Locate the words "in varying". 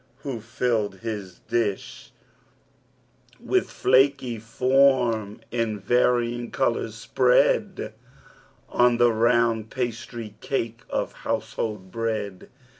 5.51-6.49